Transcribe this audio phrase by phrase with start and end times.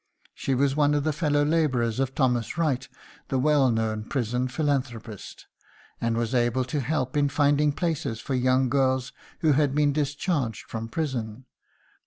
[0.33, 2.89] She was one of the fellow labourers of Thomas Wright,
[3.27, 5.45] the well known prison philanthropist,
[6.01, 10.65] and was able to help in finding places for young girls who had been discharged
[10.67, 11.45] from prison.